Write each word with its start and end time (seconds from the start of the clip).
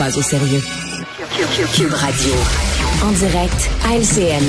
pas 0.00 0.16
au 0.16 0.22
sérieux. 0.22 0.62
Cube 1.74 1.92
Radio. 1.92 2.32
En 3.04 3.12
direct 3.12 3.70
à 3.84 3.96
LCN. 3.98 4.48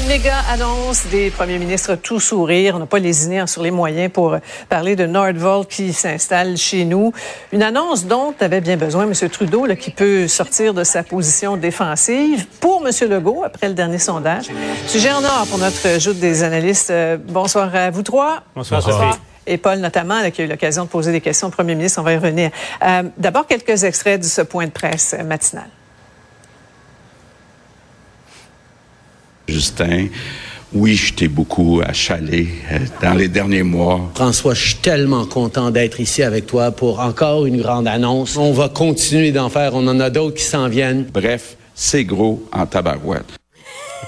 Une 0.00 0.06
méga 0.08 0.36
annonce 0.50 1.04
des 1.10 1.28
premiers 1.28 1.58
ministres 1.58 1.94
tout 1.96 2.20
sourire. 2.20 2.76
On 2.76 2.78
n'a 2.78 2.86
pas 2.86 2.98
lésiné 2.98 3.46
sur 3.46 3.62
les 3.62 3.70
moyens 3.70 4.10
pour 4.10 4.38
parler 4.70 4.96
de 4.96 5.04
Nordvolt 5.04 5.68
qui 5.68 5.92
s'installe 5.92 6.56
chez 6.56 6.86
nous. 6.86 7.12
Une 7.52 7.62
annonce 7.62 8.06
dont 8.06 8.32
avait 8.40 8.62
bien 8.62 8.78
besoin 8.78 9.04
M. 9.04 9.12
Trudeau, 9.28 9.66
là, 9.66 9.76
qui 9.76 9.90
peut 9.90 10.26
sortir 10.26 10.72
de 10.72 10.84
sa 10.84 11.02
position 11.02 11.58
défensive 11.58 12.46
pour 12.58 12.82
M. 12.82 13.10
Legault 13.10 13.42
après 13.44 13.68
le 13.68 13.74
dernier 13.74 13.98
sondage. 13.98 14.46
Sujet 14.86 15.12
en 15.12 15.22
or 15.22 15.46
pour 15.50 15.58
notre 15.58 16.00
joute 16.00 16.18
des 16.18 16.44
analystes. 16.44 16.88
Euh, 16.88 17.18
bonsoir 17.22 17.74
à 17.74 17.90
vous 17.90 18.02
trois. 18.02 18.42
Bonsoir, 18.56 18.82
Sophie. 18.82 19.18
Et 19.48 19.56
Paul 19.56 19.78
notamment, 19.78 20.20
là, 20.20 20.30
qui 20.30 20.42
a 20.42 20.44
eu 20.44 20.48
l'occasion 20.48 20.84
de 20.84 20.88
poser 20.88 21.10
des 21.10 21.20
questions 21.20 21.48
au 21.48 21.50
premier 21.50 21.74
ministre. 21.74 22.00
On 22.00 22.04
va 22.04 22.12
y 22.12 22.16
revenir. 22.16 22.50
Euh, 22.84 23.02
D'abord, 23.16 23.46
quelques 23.46 23.82
extraits 23.84 24.20
de 24.20 24.26
ce 24.26 24.42
point 24.42 24.66
de 24.66 24.70
presse 24.70 25.16
matinal. 25.24 25.68
Justin, 29.48 30.08
oui, 30.74 30.94
je 30.96 31.14
t'ai 31.14 31.28
beaucoup 31.28 31.80
achalé 31.82 32.48
euh, 32.70 32.78
dans 33.00 33.14
les 33.14 33.28
derniers 33.28 33.62
mois. 33.62 34.10
François, 34.14 34.52
je 34.52 34.66
suis 34.66 34.74
tellement 34.76 35.24
content 35.24 35.70
d'être 35.70 35.98
ici 35.98 36.22
avec 36.22 36.46
toi 36.46 36.70
pour 36.70 37.00
encore 37.00 37.46
une 37.46 37.60
grande 37.60 37.88
annonce. 37.88 38.36
On 38.36 38.52
va 38.52 38.68
continuer 38.68 39.32
d'en 39.32 39.48
faire. 39.48 39.74
On 39.74 39.86
en 39.88 39.98
a 39.98 40.10
d'autres 40.10 40.36
qui 40.36 40.44
s'en 40.44 40.68
viennent. 40.68 41.04
Bref, 41.04 41.56
c'est 41.74 42.04
gros 42.04 42.46
en 42.52 42.66
tabarouette. 42.66 43.37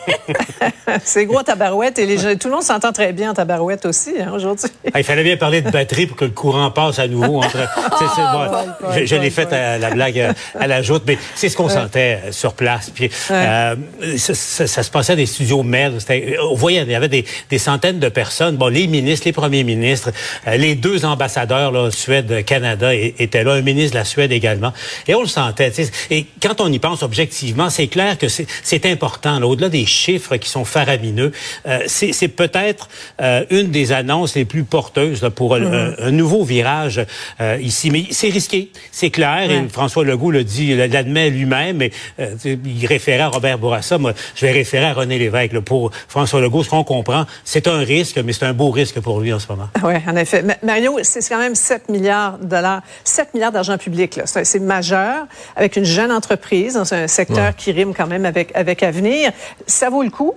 c'est 1.05 1.27
gros 1.27 1.43
tabarouette 1.43 1.99
et 1.99 2.07
les 2.07 2.19
gens, 2.19 2.35
tout 2.37 2.49
le 2.49 2.55
monde 2.55 2.63
s'entend 2.63 2.93
très 2.93 3.13
bien 3.13 3.31
en 3.31 3.35
tabarouette 3.35 3.87
aussi 3.87 4.13
hein, 4.21 4.33
aujourd'hui. 4.35 4.69
Il 4.97 5.05
fallait 5.05 5.23
bien 5.25 5.37
parler 5.37 5.63
de 5.63 5.71
batterie 5.71 6.07
pour 6.07 6.17
que 6.17 6.25
le 6.25 6.31
courant 6.31 6.71
passe 6.71 6.99
à 6.99 7.09
nouveau. 7.09 7.39
Entre, 7.39 7.57
Ah, 7.93 8.65
je 8.97 9.07
je 9.07 9.17
l'ai 9.17 9.31
fait 9.31 9.53
à 9.53 9.79
la 9.79 9.91
blague 9.91 10.19
euh, 10.19 10.33
à 10.59 10.67
la 10.67 10.83
joute, 10.83 11.03
mais 11.07 11.19
c'est 11.35 11.49
ce 11.49 11.57
qu'on 11.57 11.69
sentait 11.69 12.19
euh, 12.27 12.33
sur 12.33 12.55
place. 12.55 12.91
Puis 12.95 13.11
euh, 13.31 13.75
ça, 14.17 14.35
ça- 14.35 14.67
ça 14.67 14.83
se 14.83 14.91
passait 14.91 15.13
à 15.13 15.17
des 15.17 15.27
studios. 15.27 15.65
C'était- 15.99 16.37
On 16.51 16.55
voyait, 16.55 16.83
il 16.83 16.91
y 16.91 16.95
avait 16.95 17.09
des, 17.09 17.25
des 17.51 17.59
centaines 17.59 17.99
de 17.99 18.09
personnes. 18.09 18.57
Bon, 18.57 18.69
les 18.69 18.87
ministres, 18.87 19.27
les 19.27 19.33
premiers 19.33 19.65
ministres, 19.65 20.11
les 20.47 20.75
deux 20.75 21.05
ambassadeurs, 21.05 21.73
là, 21.73 21.91
Suède, 21.91 22.45
Canada, 22.45 22.95
étaient 22.95 23.45
là, 23.45 23.53
un 23.55 23.63
ministre 23.63 23.93
de 23.95 23.99
la 23.99 24.05
Suède 24.05 24.33
également. 24.33 24.73
Et 25.09 25.15
on 25.15 25.21
le 25.23 25.27
sentait. 25.29 25.73
Et 26.11 26.27
quand 26.43 26.61
on 26.61 26.71
y 26.73 26.79
pense 26.79 27.03
objectivement, 27.03 27.71
c'est 27.71 27.89
clair 27.89 28.17
que 28.19 28.27
c'est 28.29 28.87
important. 28.87 29.39
là, 29.39 29.47
Au-delà 29.47 29.69
des 29.69 29.87
chiffres 29.91 30.37
qui 30.37 30.49
sont 30.49 30.65
faramineux, 30.65 31.33
euh, 31.67 31.81
c'est 31.87 32.29
peut-être 32.29 32.89
euh, 33.21 33.45
une 33.51 33.71
des 33.71 33.93
annonces 33.93 34.35
les 34.35 34.45
plus 34.45 34.65
porteuses 34.65 35.23
là, 35.23 35.31
pour 35.31 35.55
un- 35.55 35.93
un, 35.99 36.11
nouveau 36.11 36.45
virage 36.45 37.01
euh, 37.41 37.59
ici. 37.61 37.91
Mais 37.91 38.05
c'est 38.11 38.29
risqué, 38.29 38.71
c'est 38.93 39.11
clair. 39.11 39.49
Ouais. 39.49 39.57
Et 39.65 39.69
François 39.69 40.05
Legault 40.05 40.31
le 40.31 40.45
dit, 40.45 40.75
l'admet 40.77 41.31
lui-même. 41.31 41.77
Mais 41.79 41.91
euh, 42.19 42.35
il 42.45 42.87
référait 42.87 43.21
à 43.23 43.29
Robert 43.29 43.59
Bourassa. 43.59 43.99
Moi, 43.99 44.13
je 44.35 44.47
vais 44.47 44.53
référer 44.53 44.87
à 44.87 44.93
René 44.93 45.19
Lévesque. 45.19 45.53
là. 45.53 45.61
Pour 45.61 45.91
François 46.09 46.41
Legault, 46.41 46.63
ce 46.65 46.71
qu'on 46.71 46.85
comprend, 46.85 47.27
c'est 47.45 47.69
un 47.69 47.79
risque, 47.79 48.19
mais 48.25 48.33
c'est 48.33 48.45
un 48.47 48.53
beau 48.53 48.71
risque 48.71 49.01
pour 49.01 49.21
lui 49.21 49.33
en 49.33 49.39
ce 49.39 49.49
moment. 49.49 49.69
Oui, 49.83 49.95
en 50.07 50.17
effet. 50.17 50.43
Ma- 50.43 50.57
Mario, 50.63 50.99
c'est 51.03 51.27
quand 51.29 51.39
même 51.39 51.55
7 51.55 51.89
milliards 51.89 52.39
de 52.39 52.47
dollars, 52.47 52.83
7 53.05 53.35
milliards 53.35 53.53
d'argent 53.53 53.77
public. 53.79 54.21
c'est 54.25 54.59
majeur 54.61 55.27
avec 55.57 55.77
une 55.77 55.85
jeune 55.85 56.13
entreprise 56.13 56.75
dans 56.75 56.95
un 56.95 57.07
secteur 57.09 57.55
qui 57.57 57.73
rime 57.73 57.95
quand 57.95 58.07
même 58.07 58.25
avec, 58.25 58.51
avec 58.55 58.83
avenir. 58.83 59.33
Ça 59.81 59.89
vaut 59.89 60.03
le 60.03 60.11
coup? 60.11 60.35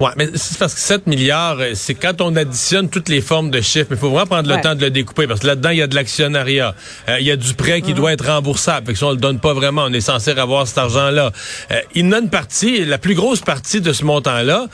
Ouais, 0.00 0.10
mais 0.16 0.26
c'est 0.34 0.58
parce 0.58 0.74
que 0.74 0.80
7 0.80 1.06
milliards, 1.06 1.58
euh, 1.60 1.72
c'est 1.74 1.94
quand 1.94 2.20
on 2.20 2.34
additionne 2.34 2.88
toutes 2.90 3.08
les 3.08 3.20
formes 3.20 3.52
de 3.52 3.60
chiffres. 3.60 3.86
Mais 3.90 3.96
il 3.96 4.00
faut 4.00 4.10
vraiment 4.10 4.26
prendre 4.26 4.48
le 4.48 4.56
Ouais. 4.56 4.60
temps 4.60 4.74
de 4.74 4.80
le 4.80 4.90
découper 4.90 5.28
parce 5.28 5.38
que 5.38 5.46
là-dedans, 5.46 5.70
il 5.70 5.78
y 5.78 5.82
a 5.82 5.86
de 5.86 5.94
l'actionnariat. 5.94 6.74
Euh, 7.08 7.20
il 7.20 7.26
y 7.26 7.30
a 7.30 7.36
du 7.36 7.54
prêt 7.54 7.82
qui 7.82 7.94
doit 7.94 8.12
être 8.12 8.26
remboursable. 8.26 8.86
Fait 8.88 8.92
que 8.94 8.98
si 8.98 9.04
on 9.04 9.12
le 9.12 9.16
donne 9.16 9.38
pas 9.38 9.52
vraiment, 9.54 9.84
on 9.86 9.92
est 9.92 10.00
censé 10.00 10.32
avoir 10.32 10.66
cet 10.66 10.78
argent-là. 10.78 11.30
Euh, 11.70 11.80
il 11.94 12.04
y 12.04 12.08
en 12.08 12.12
a 12.12 12.18
une 12.18 12.30
partie, 12.30 12.84
la 12.84 12.98
plus 12.98 13.14
grosse 13.14 13.42
partie 13.42 13.80
de 13.80 13.92
ce 13.92 14.04
montant-là 14.04 14.66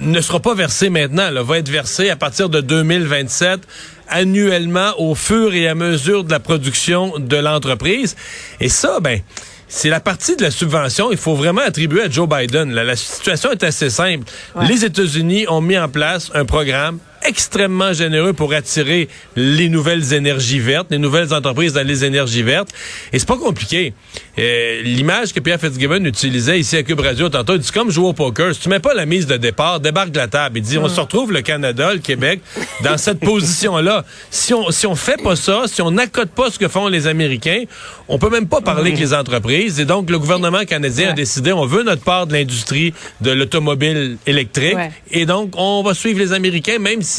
ne 0.00 0.20
sera 0.20 0.40
pas 0.40 0.54
versée 0.54 0.90
maintenant. 0.90 1.30
Là, 1.30 1.42
va 1.44 1.58
être 1.58 1.68
versée 1.68 2.10
à 2.10 2.16
partir 2.16 2.48
de 2.48 2.60
2027 2.60 3.60
annuellement 4.08 4.92
au 4.98 5.14
fur 5.14 5.54
et 5.54 5.68
à 5.68 5.76
mesure 5.76 6.24
de 6.24 6.30
la 6.32 6.40
production 6.40 7.14
de 7.18 7.36
l'entreprise. 7.36 8.16
Et 8.60 8.68
ça, 8.68 8.98
ben, 9.00 9.20
c'est 9.70 9.88
la 9.88 10.00
partie 10.00 10.36
de 10.36 10.42
la 10.42 10.50
subvention. 10.50 11.10
Il 11.12 11.16
faut 11.16 11.34
vraiment 11.34 11.62
attribuer 11.62 12.02
à 12.02 12.10
Joe 12.10 12.28
Biden. 12.28 12.72
là. 12.74 12.84
La 12.84 12.96
situation 12.96 13.52
est 13.52 13.62
assez 13.62 13.88
simple. 13.88 14.24
Les 14.68 14.84
États-Unis 14.84 15.46
ont 15.48 15.60
mis 15.60 15.78
en 15.78 15.88
place 15.88 16.30
un 16.34 16.44
programme 16.44 16.98
extrêmement 17.26 17.92
généreux 17.92 18.32
pour 18.32 18.52
attirer 18.52 19.08
les 19.36 19.68
nouvelles 19.68 20.12
énergies 20.12 20.60
vertes, 20.60 20.88
les 20.90 20.98
nouvelles 20.98 21.32
entreprises 21.34 21.72
dans 21.72 21.86
les 21.86 22.04
énergies 22.04 22.42
vertes. 22.42 22.70
Et 23.12 23.18
c'est 23.18 23.28
pas 23.28 23.36
compliqué. 23.36 23.92
Euh, 24.38 24.82
L'image 24.82 25.32
que 25.32 25.40
Pierre 25.40 25.60
Fitzgibbon 25.60 26.04
utilisait 26.04 26.58
ici 26.58 26.76
à 26.76 26.82
Cube 26.82 27.00
Radio 27.00 27.28
tantôt, 27.28 27.54
il 27.54 27.60
dit 27.60 27.70
comme 27.72 27.90
jouer 27.90 28.08
au 28.08 28.12
poker. 28.12 28.54
Si 28.54 28.60
tu 28.60 28.68
mets 28.68 28.80
pas 28.80 28.94
la 28.94 29.06
mise 29.06 29.26
de 29.26 29.36
départ, 29.36 29.80
débarque 29.80 30.10
de 30.10 30.18
la 30.18 30.28
table. 30.28 30.58
Il 30.58 30.62
dit, 30.62 30.78
on 30.78 30.88
se 30.88 31.00
retrouve 31.00 31.32
le 31.32 31.42
Canada, 31.42 31.92
le 31.92 32.00
Québec, 32.00 32.40
dans 32.82 32.96
cette 32.96 33.20
position-là. 33.20 34.04
Si 34.30 34.54
on, 34.54 34.70
si 34.70 34.86
on 34.86 34.94
fait 34.94 35.20
pas 35.22 35.36
ça, 35.36 35.64
si 35.66 35.82
on 35.82 35.90
n'accote 35.90 36.30
pas 36.30 36.50
ce 36.50 36.58
que 36.58 36.68
font 36.68 36.88
les 36.88 37.06
Américains, 37.06 37.64
on 38.08 38.18
peut 38.18 38.30
même 38.30 38.46
pas 38.46 38.60
parler 38.60 38.92
avec 38.92 38.98
les 38.98 39.14
entreprises. 39.14 39.80
Et 39.80 39.84
donc, 39.84 40.10
le 40.10 40.18
gouvernement 40.18 40.64
canadien 40.64 41.10
a 41.10 41.12
décidé, 41.12 41.52
on 41.52 41.66
veut 41.66 41.82
notre 41.82 42.02
part 42.02 42.26
de 42.26 42.32
l'industrie 42.34 42.94
de 43.20 43.30
l'automobile 43.30 44.16
électrique. 44.26 44.74
Ouais. 44.76 44.92
Et 45.10 45.26
donc, 45.26 45.52
on 45.56 45.82
va 45.82 45.94
suivre 45.94 46.18
les 46.18 46.32
Américains, 46.32 46.78
même 46.78 47.02
si 47.02 47.09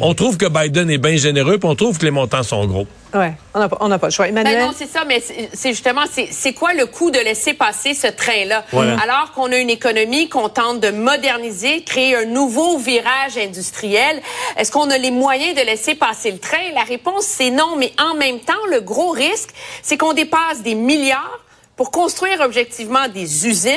on 0.00 0.14
trouve 0.14 0.36
que 0.36 0.46
Biden 0.46 0.90
est 0.90 0.98
bien 0.98 1.16
généreux, 1.16 1.58
puis 1.58 1.68
on 1.68 1.74
trouve 1.74 1.98
que 1.98 2.04
les 2.04 2.10
montants 2.10 2.42
sont 2.42 2.64
gros. 2.66 2.86
Oui, 3.14 3.26
on 3.54 3.60
n'a 3.60 3.68
pas, 3.68 3.76
on 3.80 3.88
n'a 3.88 3.98
pas 4.00 4.08
le 4.08 4.12
choix. 4.12 4.26
Emmanuel? 4.26 4.56
Ben 4.56 4.66
non, 4.66 4.72
c'est 4.76 4.88
ça, 4.88 5.04
mais 5.06 5.22
c'est 5.52 5.70
justement, 5.70 6.02
c'est 6.10 6.28
c'est 6.32 6.52
quoi 6.52 6.74
le 6.74 6.86
coût 6.86 7.12
de 7.12 7.20
laisser 7.20 7.54
passer 7.54 7.94
ce 7.94 8.08
train-là? 8.08 8.64
Voilà. 8.72 8.96
Alors 9.00 9.30
qu'on 9.32 9.52
a 9.52 9.56
une 9.56 9.70
économie 9.70 10.28
qu'on 10.28 10.48
tente 10.48 10.80
de 10.80 10.90
moderniser, 10.90 11.82
créer 11.84 12.16
un 12.16 12.24
nouveau 12.24 12.76
virage 12.76 13.38
industriel, 13.40 14.20
est-ce 14.56 14.72
qu'on 14.72 14.90
a 14.90 14.98
les 14.98 15.12
moyens 15.12 15.54
de 15.54 15.60
laisser 15.62 15.94
passer 15.94 16.32
le 16.32 16.38
train? 16.38 16.72
La 16.74 16.82
réponse, 16.82 17.24
c'est 17.24 17.50
non, 17.50 17.76
mais 17.78 17.92
en 18.00 18.14
même 18.16 18.40
temps, 18.40 18.52
le 18.72 18.80
gros 18.80 19.10
risque, 19.10 19.50
c'est 19.82 19.96
qu'on 19.96 20.12
dépasse 20.12 20.62
des 20.64 20.74
milliards 20.74 21.40
pour 21.76 21.90
construire 21.90 22.40
objectivement 22.40 23.08
des 23.08 23.46
usines 23.48 23.70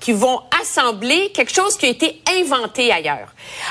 qui 0.00 0.12
vont 0.12 0.40
assembler 0.60 1.30
quelque 1.32 1.54
chose 1.54 1.76
qui 1.76 1.86
a 1.86 1.88
été 1.88 2.20
inventé 2.40 2.90
ailleurs. 2.90 3.28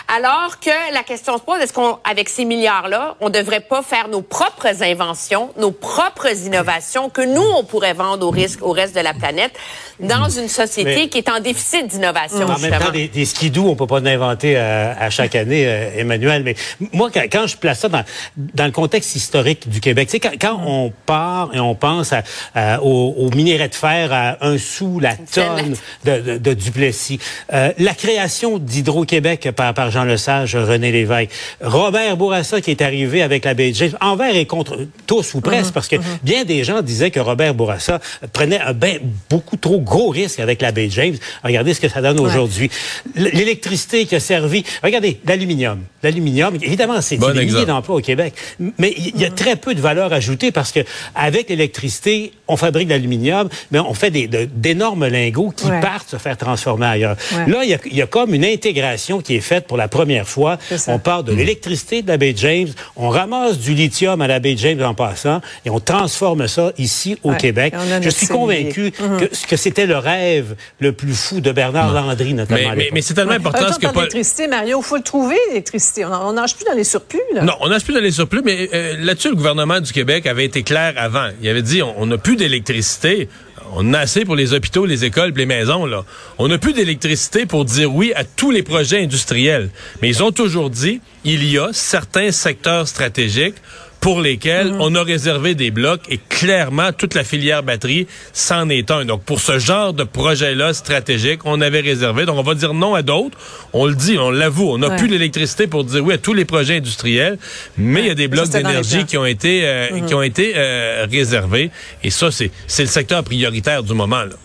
Alors 0.08 0.62
que 0.62 0.70
la 0.94 1.04
question 1.04 1.38
se 1.38 1.42
pose, 1.42 1.59
est-ce 1.59 1.74
qu'on, 1.74 1.98
avec 2.09 2.30
ces 2.30 2.46
milliards-là, 2.46 3.16
on 3.20 3.30
devrait 3.30 3.59
pas 3.59 3.82
faire 3.82 4.08
nos 4.08 4.22
propres 4.22 4.82
inventions, 4.82 5.50
nos 5.58 5.72
propres 5.72 6.34
innovations 6.46 7.09
que 7.09 7.20
nous, 7.22 7.42
on 7.58 7.66
pourrait 7.66 7.94
vendre 7.94 8.26
au 8.26 8.30
risque, 8.30 8.62
au 8.62 8.72
reste 8.72 8.96
de 8.96 9.02
la 9.02 9.14
planète 9.14 9.52
dans 10.00 10.30
une 10.30 10.48
société 10.48 10.96
Mais- 10.96 11.09
qui 11.09 11.18
est 11.18 11.30
en 11.30 11.42
déficit 11.42 11.86
d'innovation, 11.88 12.44
En 12.46 12.48
même 12.48 12.58
justement? 12.59 12.80
temps, 12.80 12.92
des, 12.92 13.09
des 13.09 13.26
skidoo, 13.26 13.68
on 13.68 13.76
peut 13.76 13.88
pas 13.88 14.00
en 14.00 14.06
inventer 14.06 14.53
euh, 14.56 14.94
à 14.98 15.09
chaque 15.09 15.36
année, 15.36 15.68
euh, 15.68 15.90
Emmanuel. 15.98 16.44
Mais 16.44 16.56
moi, 16.94 17.09
quand, 17.14 17.24
quand 17.30 17.46
je 17.46 17.58
place 17.58 17.80
ça 17.80 17.90
dans, 17.90 18.06
dans 18.38 18.66
le 18.66 18.72
contexte 18.72 19.18
historique 19.18 19.68
du 19.68 19.82
Québec, 19.82 20.08
tu 20.08 20.12
sais, 20.14 20.20
quand, 20.22 20.32
quand 20.40 20.62
on 20.66 20.94
part 21.06 21.50
et 21.53 21.59
on 21.59 21.76
pense 21.76 22.14
à, 22.14 22.24
à- 22.56 22.82
au, 22.82 23.16
au 23.18 23.30
minerai 23.61 23.69
de 23.69 23.75
fer 23.75 24.13
à 24.13 24.45
un 24.45 24.57
sou 24.57 24.99
la 24.99 25.16
tonne 25.16 25.75
de, 26.05 26.19
de, 26.19 26.38
de 26.38 26.53
Duplessis, 26.53 27.19
euh, 27.53 27.72
la 27.77 27.94
création 27.94 28.57
d'Hydro-Québec 28.57 29.49
par, 29.55 29.73
par 29.73 29.91
Jean 29.91 30.03
Lesage, 30.03 30.55
René 30.55 30.91
Lévesque, 30.91 31.31
Robert 31.61 32.17
Bourassa 32.17 32.61
qui 32.61 32.72
est 32.72 32.81
arrivé 32.81 33.22
avec 33.22 33.45
la 33.45 33.53
baie 33.53 33.73
James, 33.73 33.91
envers 34.01 34.35
et 34.35 34.45
contre 34.45 34.88
tous 35.07 35.33
ou 35.33 35.41
presque, 35.41 35.73
parce 35.73 35.88
que 35.88 35.97
bien 36.23 36.45
des 36.45 36.63
gens 36.63 36.81
disaient 36.81 37.11
que 37.11 37.19
Robert 37.19 37.53
Bourassa 37.53 37.99
prenait 38.33 38.59
un 38.59 38.73
ben 38.73 38.99
beaucoup 39.29 39.57
trop 39.57 39.79
gros 39.79 40.09
risque 40.09 40.39
avec 40.39 40.61
la 40.61 40.72
baie 40.72 40.89
James. 40.89 41.16
Regardez 41.43 41.73
ce 41.73 41.81
que 41.81 41.89
ça 41.89 42.01
donne 42.01 42.19
aujourd'hui. 42.19 42.69
L'électricité 43.16 44.05
qui 44.05 44.16
a 44.16 44.19
servi, 44.19 44.63
regardez, 44.83 45.19
l'aluminium. 45.25 45.81
L'aluminium, 46.03 46.55
évidemment, 46.61 47.01
c'est 47.01 47.17
Bon 47.17 47.28
des 47.28 47.33
milliers 47.33 47.43
exemple. 47.45 47.67
d'emplois 47.67 47.95
au 47.97 48.01
Québec, 48.01 48.33
mais 48.78 48.93
il 48.97 49.19
y 49.19 49.25
a 49.25 49.29
très 49.29 49.55
peu 49.55 49.75
de 49.75 49.81
valeur 49.81 50.11
ajoutée 50.13 50.51
parce 50.51 50.72
que 50.72 50.79
avec 51.16 51.49
l'électricité, 51.49 52.33
on 52.47 52.57
fabrique 52.57 52.88
de 52.88 52.93
l'aluminium, 52.93 53.49
mais 53.72 53.79
on 53.79 53.94
fait 53.94 54.12
d'énormes 54.12 55.08
lingots 55.08 55.53
qui 55.55 55.66
Ouais. 55.66 55.79
partent 55.79 56.09
se 56.09 56.17
faire 56.17 56.37
transformer 56.37 56.85
ailleurs. 56.87 57.16
Ouais. 57.34 57.52
Là, 57.52 57.64
il 57.64 57.70
y, 57.70 57.73
a, 57.73 57.78
il 57.85 57.96
y 57.96 58.02
a 58.02 58.08
comme 58.08 58.34
une 58.34 58.43
intégration 58.46 59.22
qui 59.22 59.35
est 59.35 59.41
faite 59.41 59.67
pour 59.67 59.78
la 59.78 59.87
première 59.87 60.28
fois. 60.28 60.58
On 60.87 60.99
part 60.99 61.23
de 61.23 61.31
l'électricité 61.34 62.02
de 62.02 62.08
la 62.08 62.17
baie 62.17 62.34
James, 62.35 62.67
on 62.96 63.09
ramasse 63.09 63.58
du 63.59 63.73
lithium 63.73 64.22
à 64.22 64.28
la 64.28 64.40
baie 64.40 64.55
James 64.58 64.81
en 64.84 64.93
passant 64.93 65.41
et 65.66 65.70
on 65.70 65.79
transforme 65.79 66.47
ça 66.47 66.72
ici 66.78 67.17
au 67.23 67.31
Ouais. 67.31 67.37
Québec. 67.37 67.73
Je 68.02 68.09
suis 68.09 68.28
convaincu 68.28 68.91
que, 68.91 69.47
que 69.47 69.55
c'était 69.55 69.85
le 69.85 69.97
rêve 69.97 70.55
le 70.79 70.91
plus 70.91 71.14
fou 71.14 71.40
de 71.41 71.52
Bernard 71.52 71.93
Landry, 71.93 72.34
notamment. 72.34 72.73
Mais, 72.91 73.02
c'est 73.02 73.14
tellement 73.14 73.31
En 73.34 73.35
important 73.35 73.67
ce 73.67 73.79
temps, 73.79 73.87
que 73.87 73.93
Paul... 73.93 73.96
l'électricité, 74.03 74.47
Mario, 74.47 74.79
il 74.81 74.85
faut 74.85 74.97
le 74.97 75.03
trouver, 75.03 75.37
l'électricité. 75.49 76.05
On 76.05 76.34
nage 76.34 76.55
plus 76.55 76.66
dans 76.66 76.73
les 76.76 76.84
surplus, 76.84 77.20
là. 77.34 77.43
Non, 77.43 77.53
on 77.61 77.70
n'a 77.70 77.79
plus 77.79 77.93
dans 77.93 77.99
les 78.02 78.11
surplus, 78.11 78.41
mais 78.43 78.70
euh, 78.73 78.96
là-dessus, 78.99 79.29
le 79.29 79.35
gouvernement 79.35 79.79
du 79.79 79.91
Québec 79.93 80.26
avait 80.28 80.46
été 80.46 80.64
clair 80.64 80.93
avant. 80.97 81.29
Il 81.41 81.47
avait 81.49 81.61
dit, 81.61 81.81
on 81.81 82.05
n'a 82.05 82.17
plus 82.17 82.35
d'électricité. 82.35 83.29
On 83.73 83.94
a 83.94 84.00
assez 84.00 84.26
pour 84.26 84.35
les 84.35 84.53
hôpitaux, 84.53 84.85
les 84.85 85.06
écoles, 85.06 85.34
les 85.35 85.46
maisons. 85.46 85.85
Là. 85.85 86.03
On 86.38 86.50
n'a 86.50 86.58
plus 86.58 86.73
d'électricité 86.73 87.46
pour 87.46 87.64
dire 87.64 87.94
oui 87.94 88.12
à 88.16 88.23
tous 88.23 88.52
les 88.52 88.64
projets 88.64 89.02
industriels. 89.02 89.70
Mais 90.02 90.09
ils 90.09 90.23
ont 90.23 90.32
toujours 90.32 90.70
dit, 90.70 91.00
il 91.23 91.44
y 91.50 91.58
a 91.58 91.70
certains 91.72 92.32
secteurs 92.32 92.88
stratégiques 92.88 93.56
pour 94.02 94.20
lesquels 94.20 94.74
on 94.80 94.96
a 94.96 95.03
réservé 95.03 95.53
des 95.53 95.70
blocs 95.70 96.02
et 96.09 96.18
clairement 96.18 96.92
toute 96.92 97.14
la 97.14 97.24
filière 97.24 97.62
batterie 97.62 98.08
s'en 98.34 98.68
est 98.68 98.90
un. 98.90 99.06
Donc 99.06 99.24
pour 99.24 99.40
ce 99.40 99.59
genre 99.59 99.94
de 99.94 100.03
projet-là 100.03 100.74
stratégique, 100.74 101.42
on 101.46 101.62
avait 101.62 101.82
réservé. 101.82 102.26
Donc 102.26 102.38
on 102.38 102.44
va 102.44 102.56
dire 102.56 102.74
non 102.74 102.96
à 102.96 103.03
d'autres. 103.03 103.38
On 103.74 103.86
le 103.86 103.94
dit, 103.94 104.18
on 104.18 104.32
l'avoue, 104.32 104.70
on 104.72 104.80
n'a 104.80 104.90
plus 104.90 105.08
l'électricité 105.08 105.68
pour 105.68 105.84
dire 105.84 106.03
oui 106.03 106.16
à 106.16 106.18
tous 106.18 106.34
les 106.34 106.46
projets 106.46 106.78
industriels, 106.78 107.38
mais 107.78 108.02
il 108.02 108.08
y 108.08 108.09
a 108.09 108.16
des 108.16 108.28
blocs 108.28 108.50
d'énergie 108.50 109.06
qui 109.06 109.18
ont 109.18 109.26
été 109.26 109.62
euh, 109.64 109.90
mm-hmm. 109.90 110.06
qui 110.06 110.16
ont 110.16 110.24
été 110.24 110.53
euh, 110.56 111.06
réservés 111.09 111.70
et 112.03 112.09
ça 112.09 112.32
c'est 112.32 112.50
c'est 112.66 112.84
le 112.84 112.90
secteur 112.90 113.24
prioritaire 113.24 113.84
du 113.84 113.94
moment 113.94 114.24
là. 114.24 114.36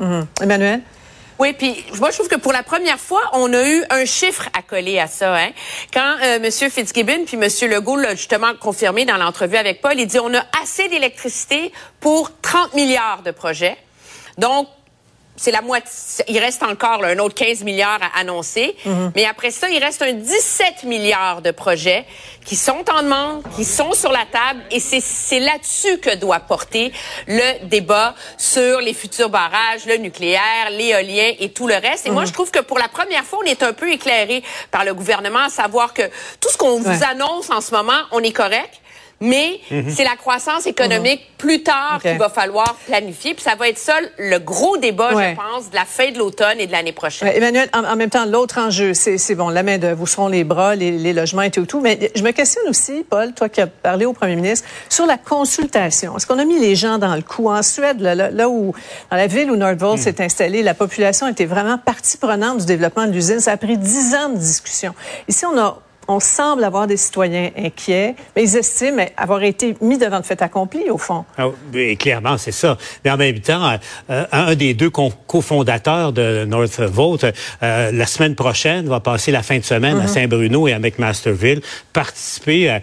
Mm-hmm. 0.00 0.42
Emmanuel? 0.44 0.80
Oui, 1.44 1.52
puis 1.52 1.84
moi 1.98 2.10
je 2.10 2.16
trouve 2.16 2.28
que 2.28 2.36
pour 2.36 2.54
la 2.54 2.62
première 2.62 2.98
fois, 2.98 3.20
on 3.34 3.52
a 3.52 3.68
eu 3.68 3.84
un 3.90 4.06
chiffre 4.06 4.48
à 4.56 4.62
coller 4.62 4.98
à 4.98 5.06
ça. 5.06 5.36
Hein? 5.36 5.50
Quand 5.92 6.16
euh, 6.22 6.36
M. 6.36 6.50
Fitzgibbon 6.50 7.26
puis 7.26 7.36
M. 7.36 7.70
Legault 7.70 7.96
l'a 7.96 8.14
justement 8.14 8.54
confirmé 8.58 9.04
dans 9.04 9.18
l'entrevue 9.18 9.58
avec 9.58 9.82
Paul, 9.82 9.92
il 9.98 10.06
dit 10.06 10.18
on 10.18 10.32
a 10.32 10.42
assez 10.62 10.88
d'électricité 10.88 11.70
pour 12.00 12.30
30 12.40 12.72
milliards 12.72 13.22
de 13.22 13.30
projets. 13.30 13.76
Donc 14.38 14.68
c'est 15.36 15.50
la 15.50 15.62
moitié. 15.62 16.24
Il 16.28 16.38
reste 16.38 16.62
encore 16.62 17.02
un 17.04 17.18
autre 17.18 17.34
15 17.34 17.64
milliards 17.64 18.00
à 18.02 18.20
annoncer. 18.20 18.76
Mhm. 18.84 19.12
Mais 19.16 19.24
après 19.24 19.50
ça, 19.50 19.68
il 19.68 19.82
reste 19.82 20.02
un 20.02 20.12
17 20.12 20.84
milliards 20.84 21.42
de 21.42 21.50
projets 21.50 22.04
qui 22.44 22.56
sont 22.56 22.84
en 22.90 23.02
demande, 23.02 23.42
qui 23.56 23.64
sont 23.64 23.92
sur 23.92 24.12
la 24.12 24.24
table. 24.30 24.62
Et 24.70 24.80
c'est 24.80 25.40
là-dessus 25.40 25.98
que 25.98 26.14
doit 26.16 26.40
porter 26.40 26.92
le 27.26 27.66
débat 27.66 28.14
sur 28.38 28.80
les 28.80 28.94
futurs 28.94 29.28
barrages, 29.28 29.86
le 29.86 29.96
nucléaire, 29.96 30.70
l'éolien 30.70 31.32
et 31.38 31.50
tout 31.50 31.66
le 31.66 31.74
reste. 31.74 32.06
Et 32.06 32.10
moi, 32.10 32.22
mhm. 32.22 32.28
je 32.28 32.32
trouve 32.32 32.50
que 32.50 32.60
pour 32.60 32.78
la 32.78 32.88
première 32.88 33.24
fois, 33.24 33.40
on 33.42 33.46
est 33.46 33.62
un 33.62 33.72
peu 33.72 33.90
éclairé 33.90 34.42
par 34.70 34.84
le 34.84 34.94
gouvernement 34.94 35.40
à 35.40 35.48
savoir 35.48 35.94
que 35.94 36.02
tout 36.40 36.48
ce 36.48 36.56
qu'on 36.56 36.80
vous 36.80 37.04
annonce 37.04 37.50
en 37.50 37.60
ce 37.60 37.74
moment, 37.74 38.02
on 38.12 38.20
est 38.20 38.32
correct 38.32 38.80
mais 39.20 39.60
mhm. 39.70 39.90
c'est 39.90 40.04
la 40.04 40.16
croissance 40.16 40.66
économique 40.66 41.20
mhm. 41.20 41.36
plus 41.38 41.62
tard 41.62 41.98
qu'il 42.00 42.18
va 42.18 42.28
falloir 42.28 42.74
planifier. 42.86 43.34
Puis 43.34 43.42
ça 43.42 43.54
va 43.54 43.68
être 43.68 43.78
ça 43.78 43.94
le 44.18 44.38
gros 44.38 44.76
débat, 44.76 45.10
je 45.10 45.34
pense, 45.34 45.70
de 45.70 45.74
la 45.74 45.84
fin 45.84 46.10
de 46.10 46.18
l'automne 46.18 46.60
et 46.60 46.66
de 46.66 46.72
l'année 46.72 46.92
prochaine. 46.92 47.28
Emmanuel, 47.28 47.68
en, 47.72 47.96
même 47.96 48.10
temps, 48.10 48.24
l'autre 48.26 48.58
enjeu, 48.58 48.94
c'est 48.94 49.34
bon, 49.34 49.48
la 49.48 49.62
main 49.62 49.78
de 49.78 49.88
vous 49.88 50.06
seront 50.06 50.28
les 50.28 50.44
bras, 50.44 50.74
les, 50.74 51.12
logements 51.12 51.42
et 51.42 51.50
tout, 51.50 51.66
tout. 51.66 51.80
Mais 51.80 52.10
je 52.14 52.22
me 52.22 52.32
questionne 52.32 52.68
aussi, 52.68 53.04
Paul, 53.08 53.32
toi 53.32 53.48
qui 53.48 53.60
as 53.60 53.66
parlé 53.66 54.04
au 54.04 54.12
premier 54.12 54.36
ministre, 54.36 54.68
sur 54.88 55.06
la 55.06 55.16
consultation. 55.16 56.16
Est-ce 56.16 56.26
qu'on 56.26 56.38
a 56.38 56.44
mis 56.44 56.58
les 56.58 56.74
gens 56.74 56.98
dans 56.98 57.14
le 57.14 57.22
coup? 57.22 57.48
En 57.48 57.62
Suède, 57.62 58.00
là, 58.00 58.48
où, 58.48 58.74
dans 59.10 59.16
la 59.16 59.26
ville 59.26 59.50
où 59.50 59.56
Nordvolt 59.56 59.98
hmm. 59.98 60.02
s'est 60.02 60.22
installé, 60.22 60.62
la 60.62 60.74
population 60.74 61.28
était 61.28 61.46
vraiment 61.46 61.78
partie 61.78 62.16
prenante 62.16 62.58
du 62.58 62.66
développement 62.66 63.06
de 63.06 63.12
l'usine. 63.12 63.40
Ça 63.40 63.52
a 63.52 63.56
pris 63.56 63.78
dix 63.78 64.14
ans 64.14 64.28
de 64.28 64.38
discussion. 64.38 64.94
Ici, 65.28 65.44
on 65.46 65.58
a 65.58 65.78
on 66.08 66.20
semble 66.20 66.64
avoir 66.64 66.86
des 66.86 66.96
citoyens 66.96 67.50
inquiets, 67.56 68.14
mais 68.34 68.44
ils 68.44 68.56
estiment 68.56 69.04
avoir 69.16 69.42
été 69.42 69.76
mis 69.80 69.98
devant 69.98 70.18
le 70.18 70.22
fait 70.22 70.40
accompli, 70.42 70.90
au 70.90 70.98
fond. 70.98 71.24
Ah, 71.38 71.48
clairement, 71.98 72.38
c'est 72.38 72.52
ça. 72.52 72.76
Mais 73.04 73.10
en 73.10 73.16
même 73.16 73.40
temps, 73.40 73.70
euh, 73.70 73.76
euh, 74.10 74.24
un 74.32 74.54
des 74.54 74.74
deux 74.74 74.90
cofondateurs 74.90 76.12
de 76.12 76.44
Northvolt, 76.44 77.24
euh, 77.62 77.92
la 77.92 78.06
semaine 78.06 78.34
prochaine, 78.34 78.88
va 78.88 79.00
passer 79.00 79.30
la 79.32 79.42
fin 79.42 79.58
de 79.58 79.64
semaine 79.64 79.98
à 79.98 80.04
mm-hmm. 80.04 80.08
Saint-Bruno 80.08 80.68
et 80.68 80.72
à 80.72 80.78
McMasterville, 80.78 81.60
participer 81.92 82.78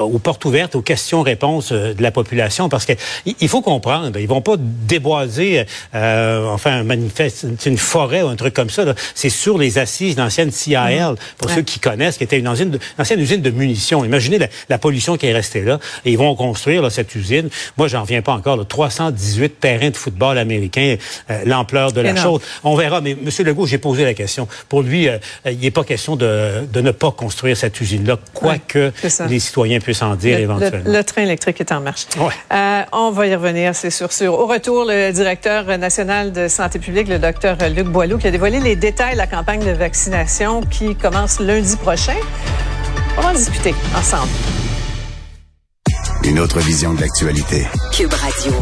aux 0.00 0.18
portes 0.18 0.44
ouvertes, 0.44 0.74
aux 0.74 0.82
questions-réponses 0.82 1.72
de 1.72 2.02
la 2.02 2.10
population, 2.10 2.68
parce 2.68 2.86
qu'il 2.86 3.48
faut 3.48 3.62
comprendre, 3.62 4.18
ils 4.18 4.28
vont 4.28 4.40
pas 4.40 4.56
déboiser, 4.58 5.64
enfin, 5.92 6.72
un 6.72 6.84
manifeste, 6.84 7.46
une 7.66 7.78
forêt 7.78 8.22
ou 8.22 8.28
un 8.28 8.36
truc 8.36 8.54
comme 8.54 8.70
ça. 8.70 8.84
C'est 9.14 9.30
sur 9.30 9.58
les 9.58 9.78
assises 9.78 10.16
d'ancienne 10.16 10.50
CIL, 10.50 10.76
mm-hmm. 10.76 11.16
pour 11.38 11.50
ceux 11.50 11.62
qui 11.62 11.80
connaissent 11.80 12.13
qui 12.18 12.24
était 12.24 12.38
une, 12.38 12.48
ancienne, 12.48 12.78
usine 13.16 13.42
de 13.42 13.50
munitions. 13.50 14.04
Imaginez 14.04 14.38
la, 14.68 14.78
pollution 14.78 15.16
qui 15.16 15.26
est 15.26 15.32
restée 15.32 15.62
là. 15.62 15.78
Et 16.04 16.12
ils 16.12 16.18
vont 16.18 16.34
construire 16.34 16.90
cette 16.90 17.14
usine. 17.14 17.48
Moi, 17.76 17.88
j'en 17.88 18.04
viens 18.04 18.22
pas 18.22 18.32
encore. 18.32 18.56
Là, 18.56 18.64
318 18.64 19.60
terrains 19.60 19.90
de 19.90 19.96
football 19.96 20.38
américains, 20.38 20.96
euh, 21.30 21.42
l'ampleur 21.46 21.92
de 21.92 22.00
la 22.00 22.16
chose. 22.16 22.40
On 22.62 22.74
verra. 22.76 23.00
Mais 23.00 23.12
M. 23.12 23.28
Legault, 23.46 23.66
j'ai 23.66 23.78
posé 23.78 24.04
la 24.04 24.14
question. 24.14 24.48
Pour 24.68 24.82
lui, 24.82 25.08
euh, 25.08 25.18
il 25.46 25.58
n'est 25.58 25.70
pas 25.70 25.84
question 25.84 26.16
de, 26.16 26.66
ne 26.74 26.90
pas 26.90 27.10
construire 27.10 27.56
cette 27.56 27.80
usine-là, 27.80 28.18
quoique 28.32 28.92
les 29.28 29.38
citoyens 29.38 29.80
puissent 29.80 30.02
en 30.02 30.14
dire 30.14 30.38
éventuellement. 30.38 30.90
Le, 30.90 31.02
train 31.04 31.22
électrique 31.22 31.60
est 31.60 31.72
en 31.72 31.80
marche. 31.80 32.06
Euh, 32.52 32.82
on 32.92 33.10
va 33.10 33.26
y 33.26 33.34
revenir, 33.34 33.74
c'est 33.74 33.90
sûr, 33.90 34.12
sûr. 34.12 34.34
Au 34.34 34.46
retour, 34.46 34.84
le 34.86 35.12
directeur 35.12 35.78
national 35.78 36.32
de 36.32 36.48
santé 36.48 36.78
publique, 36.78 37.08
le 37.08 37.18
docteur 37.18 37.56
Luc 37.74 37.86
Boileau, 37.86 38.18
qui 38.18 38.26
a 38.26 38.30
dévoilé 38.30 38.60
les 38.60 38.76
détails 38.76 39.14
de 39.14 39.18
la 39.18 39.26
campagne 39.26 39.64
de 39.64 39.70
vaccination 39.70 40.62
qui 40.62 40.94
commence 40.94 41.40
lundi 41.40 41.76
prochain 41.76 42.03
on 43.16 43.20
va 43.22 43.28
en 43.28 43.34
discuter 43.34 43.74
ensemble. 43.96 44.30
Une 46.24 46.38
autre 46.38 46.58
vision 46.60 46.94
de 46.94 47.00
l'actualité. 47.00 47.66
Cube 47.92 48.12
Radio. 48.12 48.52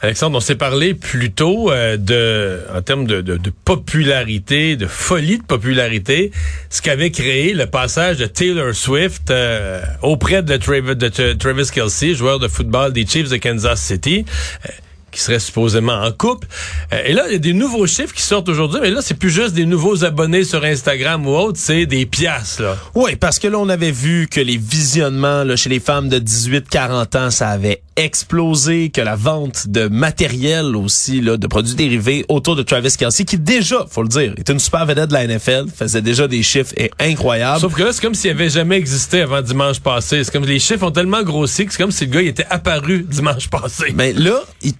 Alexandre, 0.00 0.36
on 0.36 0.40
s'est 0.40 0.54
parlé 0.54 0.92
plus 0.92 1.32
tôt 1.32 1.70
euh, 1.70 1.96
de, 1.96 2.60
en 2.74 2.82
termes 2.82 3.06
de, 3.06 3.38
popularité, 3.64 4.76
de 4.76 4.86
folie 4.86 5.38
de 5.38 5.42
popularité, 5.42 6.30
ce 6.68 6.82
qu'avait 6.82 7.10
créé 7.10 7.54
le 7.54 7.66
passage 7.66 8.18
de 8.18 8.26
Taylor 8.26 8.74
Swift 8.74 9.30
euh, 9.30 9.82
auprès 10.02 10.42
de 10.42 10.56
Travis, 10.58 10.94
de 10.94 11.32
Travis 11.32 11.70
Kelsey, 11.72 12.14
joueur 12.14 12.38
de 12.38 12.48
football 12.48 12.92
des 12.92 13.06
Chiefs 13.06 13.30
de 13.30 13.38
Kansas 13.38 13.80
City. 13.80 14.26
Euh, 14.66 14.68
qui 15.14 15.20
serait 15.20 15.38
supposément 15.38 15.94
en 15.94 16.12
couple. 16.12 16.46
Euh, 16.92 17.02
et 17.06 17.12
là, 17.12 17.24
il 17.28 17.32
y 17.32 17.36
a 17.36 17.38
des 17.38 17.52
nouveaux 17.52 17.86
chiffres 17.86 18.14
qui 18.14 18.22
sortent 18.22 18.48
aujourd'hui, 18.48 18.80
mais 18.82 18.90
là, 18.90 19.00
c'est 19.02 19.14
plus 19.14 19.30
juste 19.30 19.54
des 19.54 19.64
nouveaux 19.64 20.04
abonnés 20.04 20.44
sur 20.44 20.64
Instagram 20.64 21.26
ou 21.26 21.30
autre, 21.30 21.58
c'est 21.60 21.86
des 21.86 22.04
piastres, 22.06 22.62
là. 22.62 22.76
Oui, 22.94 23.16
parce 23.16 23.38
que 23.38 23.48
là, 23.48 23.58
on 23.58 23.68
avait 23.68 23.92
vu 23.92 24.28
que 24.28 24.40
les 24.40 24.56
visionnements 24.56 25.44
là, 25.44 25.56
chez 25.56 25.70
les 25.70 25.80
femmes 25.80 26.08
de 26.08 26.18
18-40 26.18 27.16
ans, 27.16 27.30
ça 27.30 27.48
avait 27.48 27.82
explosé, 27.96 28.90
que 28.90 29.00
la 29.00 29.14
vente 29.14 29.68
de 29.68 29.86
matériel 29.86 30.74
aussi, 30.76 31.20
là, 31.20 31.36
de 31.36 31.46
produits 31.46 31.76
dérivés 31.76 32.24
autour 32.28 32.56
de 32.56 32.62
Travis 32.62 32.96
Kelsey, 32.96 33.24
qui 33.24 33.38
déjà, 33.38 33.86
faut 33.88 34.02
le 34.02 34.08
dire, 34.08 34.34
est 34.36 34.48
une 34.50 34.58
super 34.58 34.84
vedette 34.84 35.10
de 35.10 35.14
la 35.14 35.26
NFL, 35.26 35.66
faisait 35.74 36.02
déjà 36.02 36.26
des 36.26 36.42
chiffres 36.42 36.74
incroyables. 36.98 37.60
Sauf 37.60 37.74
que 37.74 37.82
là, 37.82 37.92
c'est 37.92 38.02
comme 38.02 38.14
s'il 38.14 38.30
avait 38.30 38.50
jamais 38.50 38.76
existé 38.76 39.20
avant 39.20 39.42
dimanche 39.42 39.80
passé. 39.80 40.24
C'est 40.24 40.32
comme 40.32 40.44
les 40.44 40.58
chiffres 40.58 40.84
ont 40.84 40.90
tellement 40.90 41.22
grossi 41.22 41.66
que 41.66 41.72
c'est 41.72 41.82
comme 41.82 41.92
si 41.92 42.06
le 42.06 42.10
gars 42.10 42.22
il 42.22 42.28
était 42.28 42.46
apparu 42.50 43.06
dimanche 43.08 43.48
passé. 43.48 43.92
Mais 43.94 44.12
là, 44.12 44.40
il, 44.62 44.72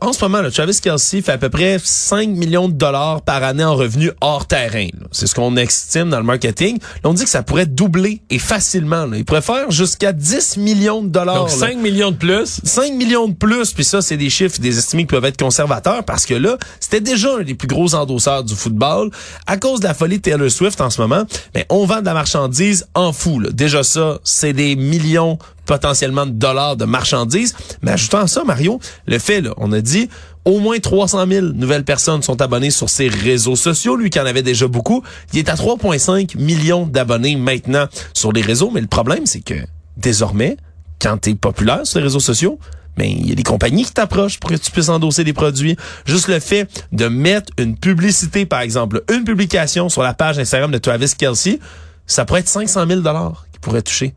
en 0.00 0.12
ce 0.12 0.24
moment, 0.24 0.40
là, 0.40 0.50
Travis 0.50 0.78
Kelsey 0.80 1.22
fait 1.22 1.32
à 1.32 1.38
peu 1.38 1.48
près 1.48 1.78
5 1.82 2.28
millions 2.28 2.68
de 2.68 2.74
dollars 2.74 3.22
par 3.22 3.42
année 3.42 3.64
en 3.64 3.74
revenus 3.74 4.12
hors 4.20 4.46
terrain. 4.46 4.88
C'est 5.10 5.26
ce 5.26 5.34
qu'on 5.34 5.56
estime 5.56 6.10
dans 6.10 6.18
le 6.18 6.24
marketing. 6.24 6.78
Là, 7.02 7.10
on 7.10 7.14
dit 7.14 7.24
que 7.24 7.30
ça 7.30 7.42
pourrait 7.42 7.66
doubler 7.66 8.22
et 8.30 8.38
facilement. 8.38 9.06
Il 9.12 9.24
pourrait 9.24 9.42
faire 9.42 9.70
jusqu'à 9.70 10.12
10 10.12 10.58
millions 10.58 11.02
de 11.02 11.08
dollars. 11.08 11.36
Donc 11.36 11.50
5 11.50 11.76
millions 11.78 12.10
de 12.10 12.16
plus? 12.16 12.60
5 12.62 12.92
millions 12.94 13.28
de 13.28 13.34
plus. 13.34 13.72
Puis 13.72 13.84
ça, 13.84 14.02
c'est 14.02 14.16
des 14.16 14.30
chiffres, 14.30 14.60
des 14.60 14.78
estimés 14.78 15.02
qui 15.02 15.08
peuvent 15.08 15.24
être 15.24 15.38
conservateurs 15.38 16.04
parce 16.04 16.26
que 16.26 16.34
là, 16.34 16.56
c'était 16.80 17.00
déjà 17.00 17.36
un 17.38 17.42
des 17.42 17.54
plus 17.54 17.68
gros 17.68 17.94
endosseurs 17.94 18.44
du 18.44 18.54
football. 18.54 19.10
À 19.46 19.56
cause 19.56 19.80
de 19.80 19.86
la 19.86 19.94
folie 19.94 20.18
de 20.18 20.22
Taylor 20.22 20.50
Swift 20.50 20.80
en 20.80 20.90
ce 20.90 21.00
moment, 21.00 21.24
mais 21.54 21.66
on 21.68 21.84
vend 21.86 22.00
de 22.00 22.06
la 22.06 22.14
marchandise 22.14 22.86
en 22.94 23.12
fou. 23.12 23.42
Déjà 23.52 23.82
ça, 23.82 24.18
c'est 24.24 24.52
des 24.52 24.76
millions 24.76 25.38
potentiellement 25.66 26.26
de 26.26 26.32
dollars 26.32 26.76
de 26.76 26.84
marchandises. 26.84 27.54
Mais 27.82 27.92
ajoutant 27.92 28.20
à 28.20 28.26
ça, 28.26 28.44
Mario, 28.44 28.80
le 29.06 29.18
fait, 29.18 29.40
là, 29.40 29.52
on 29.56 29.72
a 29.72 29.80
dit 29.80 30.08
au 30.44 30.58
moins 30.58 30.78
300 30.78 31.26
000 31.28 31.46
nouvelles 31.54 31.84
personnes 31.84 32.22
sont 32.22 32.40
abonnées 32.42 32.70
sur 32.70 32.88
ses 32.88 33.08
réseaux 33.08 33.56
sociaux. 33.56 33.96
Lui 33.96 34.10
qui 34.10 34.18
en 34.18 34.26
avait 34.26 34.42
déjà 34.42 34.66
beaucoup, 34.66 35.02
il 35.32 35.38
est 35.38 35.48
à 35.48 35.54
3,5 35.54 36.36
millions 36.36 36.86
d'abonnés 36.86 37.36
maintenant 37.36 37.86
sur 38.12 38.32
les 38.32 38.42
réseaux. 38.42 38.70
Mais 38.72 38.80
le 38.80 38.88
problème, 38.88 39.26
c'est 39.26 39.40
que 39.40 39.54
désormais, 39.96 40.56
quand 41.00 41.18
tu 41.18 41.30
es 41.30 41.34
populaire 41.34 41.86
sur 41.86 41.98
les 41.98 42.04
réseaux 42.04 42.20
sociaux, 42.20 42.58
mais 42.96 43.08
ben, 43.08 43.16
il 43.20 43.28
y 43.28 43.32
a 43.32 43.34
des 43.34 43.42
compagnies 43.42 43.84
qui 43.84 43.92
t'approchent 43.92 44.38
pour 44.38 44.50
que 44.50 44.56
tu 44.56 44.70
puisses 44.70 44.90
endosser 44.90 45.24
des 45.24 45.32
produits. 45.32 45.76
Juste 46.04 46.28
le 46.28 46.40
fait 46.40 46.68
de 46.92 47.08
mettre 47.08 47.50
une 47.58 47.76
publicité, 47.76 48.44
par 48.44 48.60
exemple, 48.60 49.02
une 49.10 49.24
publication 49.24 49.88
sur 49.88 50.02
la 50.02 50.12
page 50.12 50.38
Instagram 50.38 50.70
de 50.70 50.78
Travis 50.78 51.14
Kelsey, 51.16 51.58
ça 52.06 52.26
pourrait 52.26 52.40
être 52.40 52.48
500 52.48 52.86
000 52.86 53.00
dollars 53.00 53.46
qui 53.52 53.60
pourrait 53.60 53.80
toucher. 53.80 54.14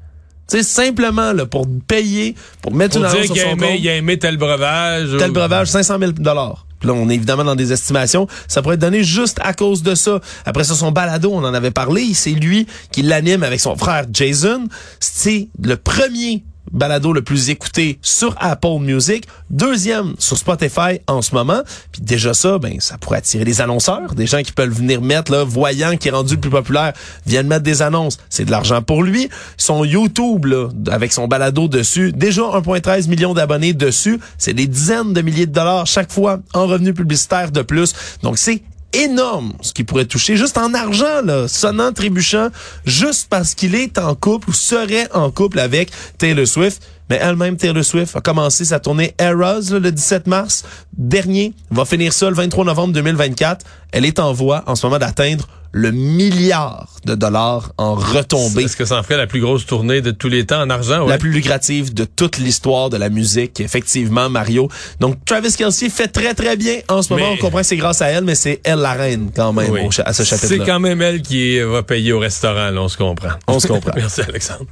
Tu 0.48 0.58
sais, 0.58 0.64
simplement 0.64 1.34
là, 1.34 1.46
pour 1.46 1.68
payer, 1.88 2.36
pour 2.62 2.74
mettre 2.74 2.98
une 2.98 3.06
annonce 3.06 3.26
sur 3.26 3.36
son 3.36 3.58
compte. 3.58 3.70
Il 3.80 3.90
a 3.90 3.96
aimé 3.96 4.20
tel 4.20 4.38
breuvage. 4.38 5.10
Tel 5.18 5.32
breuvage, 5.32 5.68
500 5.68 5.98
000 6.00 6.12
dollars. 6.14 6.66
Là, 6.84 6.94
on 6.94 7.10
est 7.10 7.16
évidemment 7.16 7.44
dans 7.44 7.56
des 7.56 7.74
estimations. 7.74 8.28
Ça 8.48 8.62
pourrait 8.62 8.76
être 8.76 8.82
donné 8.82 9.04
juste 9.04 9.40
à 9.42 9.54
cause 9.54 9.82
de 9.82 9.96
ça. 9.96 10.20
Après 10.46 10.64
ça, 10.64 10.76
son 10.76 10.92
balado, 10.92 11.32
on 11.34 11.44
en 11.44 11.54
avait 11.54 11.72
parlé. 11.72 12.14
C'est 12.14 12.32
lui 12.32 12.68
qui 12.92 13.02
l'anime 13.02 13.44
avec 13.44 13.60
son 13.60 13.76
frère 13.76 14.06
Jason. 14.12 14.68
C'est 15.00 15.48
le 15.62 15.78
premier 15.78 16.44
balado 16.72 17.14
le 17.14 17.22
plus 17.22 17.50
écouté 17.50 18.00
sur 18.02 18.36
Apple 18.40 18.80
Music, 18.80 19.28
deuxième 19.50 20.14
sur 20.20 20.38
Spotify 20.38 21.00
en 21.08 21.22
ce 21.22 21.34
moment. 21.34 21.62
Puis 21.92 22.02
déjà 22.02 22.34
ça, 22.34 22.58
ben 22.58 22.80
ça 22.80 22.98
pourrait 22.98 23.20
attirer 23.20 23.46
des 23.46 23.62
annonceurs, 23.62 24.16
des 24.16 24.28
gens 24.28 24.42
qui 24.42 24.52
peuvent 24.52 24.70
venir 24.70 25.02
mettre 25.02 25.32
là, 25.32 25.44
voyant 25.44 25.96
qui 25.98 26.08
est 26.08 26.12
rendu 26.12 26.36
le 26.36 26.42
plus 26.42 26.50
populaire, 26.50 26.94
viennent 27.26 27.48
mettre 27.48 27.64
des 27.64 27.82
annonces. 27.82 28.18
C'est 28.30 28.46
de 28.46 28.52
l'argent 28.52 28.82
pour 28.82 29.04
lui. 29.04 29.30
Son 29.58 29.84
YouTube 29.84 30.46
là, 30.46 30.70
avec 30.92 31.14
son 31.14 31.28
balado 31.28 31.68
dessus, 31.68 32.12
déjà 32.12 32.42
1.13 32.42 33.08
millions 33.10 33.34
d'abonnés 33.34 33.74
dessus, 33.74 34.20
c'est 34.38 34.54
des 34.54 34.68
dizaines 34.68 35.14
de 35.14 35.22
milliers 35.22 35.48
de 35.48 35.54
dollars 35.54 35.88
chaque 35.88 36.12
fois 36.12 36.40
en 36.54 36.68
revenus 36.68 36.94
publicitaires 36.94 37.52
de 37.52 37.62
plus. 37.62 37.94
Donc 38.24 38.38
c'est 38.38 38.62
énorme 38.94 39.54
ce 39.62 39.74
qu'il 39.74 39.86
pourrait 39.86 40.06
toucher 40.06 40.38
juste 40.38 40.58
en 40.58 40.74
argent, 40.74 41.22
là, 41.24 41.48
sonnant, 41.48 41.92
trébuchant, 41.92 42.50
juste 42.86 43.28
parce 43.30 43.56
qu'il 43.56 43.76
est 43.76 43.98
en 43.98 44.16
couple 44.16 44.50
ou 44.50 44.54
serait 44.54 45.12
en 45.14 45.32
couple 45.32 45.60
avec 45.60 45.92
Taylor 46.18 46.48
Swift. 46.48 46.82
Mais 47.10 47.20
elle-même, 47.22 47.56
Taylor 47.58 47.84
Swift, 47.86 48.16
a 48.16 48.22
commencé 48.22 48.66
sa 48.66 48.80
tournée 48.80 49.14
Eras 49.20 49.70
le 49.72 49.92
17 49.92 50.28
mars 50.28 50.64
dernier. 50.98 51.54
Va 51.72 51.86
finir 51.86 52.14
ça 52.14 52.30
le 52.30 52.36
23 52.36 52.66
novembre 52.66 52.94
2024. 52.94 53.66
Elle 53.92 54.06
est 54.06 54.20
en 54.20 54.34
voie 54.34 54.64
en 54.68 54.76
ce 54.76 54.86
moment 54.86 54.98
d'atteindre 55.00 55.48
le 55.78 55.92
milliard 55.92 56.88
de 57.06 57.16
dollars 57.16 57.74
en 57.78 57.96
retombées. 57.96 58.64
Est-ce 58.64 58.78
que 58.78 58.86
ça 58.86 58.98
en 58.98 59.04
ferait 59.04 59.18
la 59.18 59.28
plus 59.28 59.42
grosse 59.42 59.66
tournée 59.66 60.02
de 60.02 60.12
tous 60.12 60.30
les 60.30 60.46
temps 60.46 60.62
en 60.62 60.70
argent? 60.70 61.04
Ouais. 61.04 61.10
La 61.10 61.18
plus 61.18 61.32
lucrative 61.32 61.94
de 61.94 62.06
toute 62.06 62.38
l'histoire 62.38 62.90
de 62.90 62.96
la 62.96 63.10
musique, 63.10 63.60
effectivement, 63.60 64.30
Mario. 64.30 64.70
Donc, 65.02 65.24
Travis 65.26 65.52
Kelsey 65.54 65.90
fait 65.90 66.08
très, 66.08 66.34
très 66.34 66.56
bien 66.56 66.78
en 66.88 67.02
ce 67.02 67.12
moment. 67.14 67.30
On 67.34 67.38
comprend 67.38 67.60
que 67.60 67.66
c'est 67.66 67.76
grâce 67.76 68.02
à 68.02 68.08
elle, 68.08 68.24
mais 68.24 68.36
c'est 68.36 68.62
elle 68.64 68.80
la 68.80 68.94
reine 68.94 69.32
quand 69.36 69.52
même 69.52 69.70
Oui. 69.70 69.82
au 69.86 69.92
cha- 69.92 70.04
à 70.04 70.14
ce 70.14 70.24
C'est 70.24 70.38
chapitre-là. 70.38 70.66
quand 70.66 70.80
même 70.80 71.02
elle 71.02 71.22
qui 71.22 71.60
va 71.60 71.84
payer 71.84 72.14
au 72.14 72.20
restaurant, 72.20 72.72
là, 72.72 72.82
on 72.82 72.88
se 72.88 72.96
comprend. 72.98 73.30
On 73.48 73.60
se 73.60 73.68
comprend. 73.68 73.92
Merci, 73.98 74.22
Alexandre. 74.22 74.66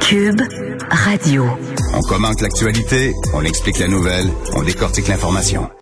Cube 0.00 0.40
Radio. 0.90 1.44
On 1.94 2.00
commente 2.02 2.40
l'actualité, 2.40 3.12
on 3.34 3.42
explique 3.44 3.80
la 3.80 3.88
nouvelle, 3.88 4.28
on 4.54 4.62
décortique 4.62 5.08
l'information. 5.08 5.72